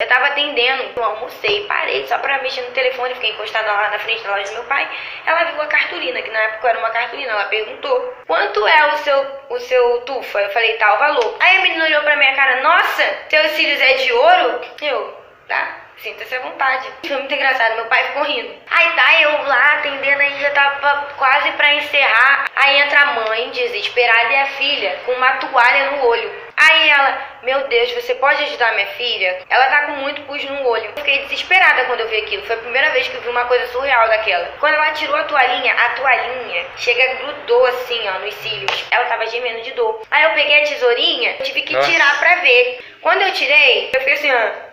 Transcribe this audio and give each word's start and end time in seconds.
Eu 0.00 0.06
tava 0.06 0.26
atendendo, 0.26 0.92
eu 0.94 1.02
almocei, 1.02 1.66
parei 1.66 2.06
só 2.06 2.18
pra 2.18 2.40
mexer 2.40 2.60
no 2.60 2.70
telefone, 2.70 3.14
fiquei 3.14 3.32
encostada 3.32 3.66
lá 3.66 3.90
na 3.90 3.98
frente 3.98 4.22
da 4.22 4.30
loja 4.30 4.44
do 4.44 4.52
meu 4.52 4.64
pai. 4.66 4.88
Ela 5.26 5.42
viu 5.50 5.60
a 5.60 5.66
cartolina, 5.66 6.22
que 6.22 6.30
na 6.30 6.38
época 6.38 6.68
era 6.68 6.78
uma 6.78 6.90
cartolina, 6.90 7.32
ela 7.32 7.46
perguntou: 7.46 8.14
quanto 8.24 8.64
é 8.64 8.94
o 8.94 8.98
seu, 8.98 9.26
o 9.50 9.58
seu 9.58 10.00
tufa? 10.02 10.40
Eu 10.40 10.50
falei, 10.50 10.74
tal 10.74 11.00
valor. 11.00 11.36
Aí 11.40 11.56
a 11.56 11.62
menina 11.62 11.84
olhou 11.84 12.02
pra 12.02 12.14
minha 12.14 12.32
cara, 12.36 12.62
nossa, 12.62 13.26
seus 13.28 13.50
cílios 13.56 13.80
é 13.80 13.94
de 13.94 14.12
ouro? 14.12 14.60
Eu, 14.82 15.16
tá. 15.48 15.88
Sinta-se 15.96 16.32
à 16.36 16.40
vontade. 16.40 16.88
Foi 17.04 17.16
muito 17.16 17.34
engraçado, 17.34 17.74
meu 17.74 17.86
pai 17.86 18.04
ficou 18.04 18.22
rindo. 18.22 18.54
Aí 18.70 18.90
tá, 18.92 19.20
eu 19.20 19.42
lá 19.42 19.72
atendendo, 19.74 20.22
aí 20.22 20.40
já 20.40 20.50
tava 20.50 21.08
quase 21.16 21.50
pra 21.52 21.74
encerrar. 21.74 22.48
Aí 22.54 22.80
entra 22.80 23.00
a 23.00 23.06
mãe, 23.14 23.50
desesperada, 23.50 24.32
e 24.32 24.36
a 24.36 24.46
filha, 24.46 25.00
com 25.04 25.12
uma 25.12 25.32
toalha 25.38 25.90
no 25.90 26.06
olho. 26.06 26.48
Aí 26.56 26.88
ela, 26.88 27.18
meu 27.42 27.66
Deus, 27.66 27.92
você 27.92 28.14
pode 28.16 28.42
ajudar 28.44 28.74
minha 28.74 28.86
filha? 28.88 29.42
Ela 29.48 29.66
tá 29.66 29.86
com 29.86 29.92
muito 29.92 30.22
pus 30.22 30.44
no 30.44 30.66
olho. 30.66 30.84
Eu 30.84 30.92
fiquei 30.96 31.18
desesperada 31.24 31.84
quando 31.86 32.00
eu 32.00 32.08
vi 32.08 32.18
aquilo. 32.18 32.44
Foi 32.46 32.54
a 32.54 32.60
primeira 32.60 32.90
vez 32.90 33.08
que 33.08 33.16
eu 33.16 33.20
vi 33.20 33.28
uma 33.28 33.44
coisa 33.46 33.66
surreal 33.68 34.06
daquela. 34.08 34.52
Quando 34.60 34.74
ela 34.74 34.92
tirou 34.92 35.16
a 35.16 35.24
toalhinha, 35.24 35.72
a 35.72 35.88
toalhinha 35.90 36.66
chega 36.76 37.14
grudou 37.14 37.66
assim, 37.66 38.00
ó, 38.08 38.18
nos 38.20 38.34
cílios. 38.36 38.84
Ela 38.90 39.06
tava 39.06 39.26
gemendo 39.26 39.62
de 39.62 39.72
dor. 39.72 40.02
Aí 40.10 40.22
eu 40.24 40.30
peguei 40.30 40.62
a 40.62 40.66
tesourinha, 40.66 41.32
tive 41.42 41.62
que 41.62 41.72
Nossa. 41.72 41.90
tirar 41.90 42.18
pra 42.20 42.36
ver. 42.36 42.80
Quando 43.00 43.22
eu 43.22 43.32
tirei, 43.32 43.90
eu 43.92 44.00
fiquei 44.00 44.14
assim, 44.14 44.32
ó. 44.32 44.67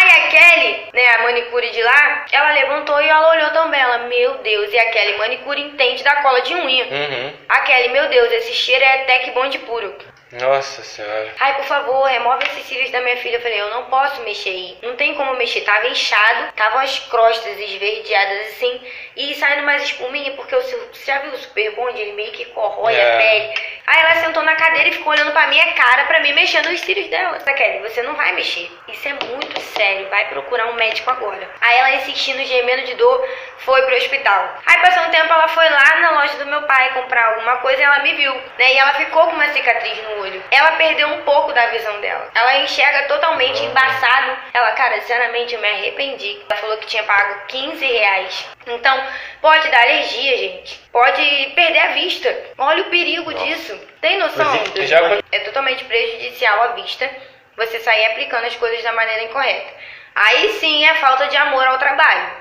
Aí 0.00 0.10
a 0.10 0.28
Kelly, 0.28 0.86
né, 0.92 1.06
a 1.08 1.22
manicure 1.22 1.70
de 1.70 1.82
lá, 1.82 2.26
ela 2.30 2.52
levantou 2.52 3.00
e 3.02 3.08
ela 3.08 3.30
olhou 3.32 3.50
também. 3.50 3.80
Ela, 3.80 3.98
meu 3.98 4.34
Deus, 4.38 4.72
e 4.72 4.78
a 4.78 4.90
Kelly, 4.90 5.18
manicure 5.18 5.60
entende 5.60 6.02
da 6.04 6.16
cola 6.16 6.40
de 6.42 6.54
unha. 6.54 6.84
Uhum. 6.84 7.32
A 7.48 7.60
Kelly, 7.60 7.88
meu 7.88 8.08
Deus, 8.08 8.30
esse 8.32 8.52
cheiro 8.52 8.84
é 8.84 9.02
até 9.02 9.18
que 9.20 9.30
bom 9.32 9.48
de 9.48 9.58
puro. 9.60 9.96
Nossa 10.30 10.82
senhora. 10.82 11.32
Ai, 11.40 11.54
por 11.56 11.64
favor, 11.64 12.04
remove 12.04 12.44
esses 12.44 12.64
cílios 12.66 12.90
da 12.90 13.00
minha 13.00 13.16
filha. 13.16 13.36
Eu 13.36 13.40
falei, 13.40 13.62
eu 13.62 13.70
não 13.70 13.84
posso 13.84 14.20
mexer 14.20 14.50
aí. 14.50 14.78
Não 14.82 14.94
tem 14.94 15.14
como 15.14 15.34
mexer. 15.36 15.62
Tava 15.62 15.88
inchado, 15.88 16.52
tava 16.54 16.82
as 16.82 16.98
crostas 16.98 17.58
esverdeadas 17.58 18.48
assim. 18.48 18.78
E 19.16 19.34
saindo 19.36 19.62
mais 19.64 19.84
espuminha, 19.84 20.32
porque 20.32 20.54
o 20.54 20.60
seu, 20.60 20.78
você 20.92 21.06
já 21.06 21.18
viu 21.20 21.32
o 21.32 21.36
Super 21.38 21.74
Bond? 21.74 21.98
Ele 21.98 22.12
meio 22.12 22.30
que 22.32 22.44
corrói 22.44 22.94
É. 22.94 23.14
a 23.14 23.18
pele. 23.18 23.54
Aí 23.88 24.00
ela 24.02 24.16
sentou 24.16 24.42
na 24.42 24.54
cadeira 24.54 24.90
e 24.90 24.92
ficou 24.92 25.14
olhando 25.14 25.32
pra 25.32 25.46
minha 25.46 25.72
cara, 25.72 26.04
pra 26.04 26.20
mim, 26.20 26.34
mexendo 26.34 26.66
os 26.66 26.80
cílios 26.80 27.08
dela. 27.08 27.38
Kelly, 27.38 27.78
você 27.78 28.02
não 28.02 28.14
vai 28.14 28.32
mexer. 28.32 28.70
Isso 28.86 29.08
é 29.08 29.14
muito 29.14 29.58
sério. 29.60 30.08
Vai 30.10 30.26
procurar 30.26 30.66
um 30.66 30.74
médico 30.74 31.10
agora. 31.10 31.48
Aí 31.58 31.78
ela 31.78 31.94
insistindo, 31.94 32.44
gemendo 32.44 32.84
de 32.84 32.94
dor, 32.94 33.26
foi 33.60 33.80
pro 33.82 33.96
hospital. 33.96 34.56
Aí 34.66 34.78
passou 34.80 35.04
um 35.04 35.10
tempo, 35.10 35.32
ela 35.32 35.48
foi 35.48 35.68
lá 35.70 36.00
na 36.00 36.10
loja 36.10 36.36
do 36.36 36.46
meu 36.46 36.62
pai 36.62 36.92
comprar 36.92 37.32
alguma 37.32 37.56
coisa 37.56 37.80
e 37.80 37.84
ela 37.84 38.00
me 38.00 38.12
viu, 38.12 38.34
né? 38.58 38.74
E 38.74 38.78
ela 38.78 38.92
ficou 38.94 39.24
com 39.24 39.32
uma 39.32 39.48
cicatriz 39.48 39.98
no 40.02 40.20
olho. 40.20 40.42
Ela 40.50 40.72
perdeu 40.72 41.08
um 41.08 41.22
pouco 41.22 41.52
da 41.54 41.66
visão 41.68 41.98
dela. 42.00 42.30
Ela 42.34 42.58
enxerga 42.58 43.08
totalmente 43.08 43.62
embaçado. 43.62 44.36
Ela, 44.52 44.72
cara, 44.72 45.00
sinceramente, 45.00 45.54
eu 45.54 45.60
me 45.60 45.68
arrependi. 45.68 46.40
Ela 46.48 46.60
falou 46.60 46.76
que 46.76 46.86
tinha 46.86 47.04
pago 47.04 47.40
15 47.48 47.86
reais. 47.86 48.48
Então, 48.66 49.02
pode 49.40 49.68
dar 49.70 49.80
alergia, 49.80 50.36
gente. 50.36 50.78
Pode 50.92 51.52
perder 51.54 51.78
a 51.78 51.92
vista. 51.92 52.36
Olha 52.58 52.82
o 52.82 52.90
perigo 52.90 53.32
disso. 53.32 53.77
Tem 54.00 54.18
noção? 54.18 54.52
Já 54.76 55.00
É 55.32 55.40
totalmente 55.40 55.84
prejudicial 55.84 56.62
à 56.62 56.66
vista 56.68 57.08
você 57.56 57.80
sair 57.80 58.06
aplicando 58.06 58.44
as 58.44 58.54
coisas 58.56 58.82
da 58.82 58.92
maneira 58.92 59.24
incorreta. 59.24 59.74
Aí 60.14 60.50
sim 60.60 60.84
é 60.84 60.94
falta 60.94 61.26
de 61.26 61.36
amor 61.36 61.66
ao 61.66 61.78
trabalho. 61.78 62.37